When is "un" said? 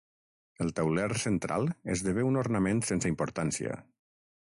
2.29-2.39